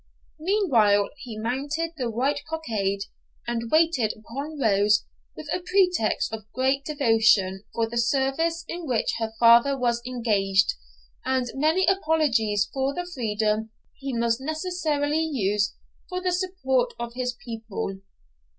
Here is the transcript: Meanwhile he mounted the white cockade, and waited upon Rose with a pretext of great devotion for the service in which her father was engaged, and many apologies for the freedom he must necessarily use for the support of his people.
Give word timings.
Meanwhile 0.39 1.11
he 1.17 1.37
mounted 1.37 1.91
the 1.95 2.09
white 2.09 2.41
cockade, 2.49 3.01
and 3.45 3.69
waited 3.71 4.15
upon 4.17 4.57
Rose 4.59 5.05
with 5.37 5.45
a 5.53 5.59
pretext 5.59 6.33
of 6.33 6.51
great 6.53 6.83
devotion 6.83 7.65
for 7.71 7.87
the 7.87 7.99
service 7.99 8.65
in 8.67 8.87
which 8.87 9.13
her 9.19 9.31
father 9.39 9.77
was 9.77 10.01
engaged, 10.07 10.73
and 11.23 11.45
many 11.53 11.85
apologies 11.85 12.67
for 12.73 12.95
the 12.95 13.07
freedom 13.13 13.69
he 13.93 14.11
must 14.11 14.41
necessarily 14.41 15.21
use 15.23 15.75
for 16.09 16.19
the 16.19 16.31
support 16.31 16.95
of 16.97 17.13
his 17.13 17.33
people. 17.35 17.99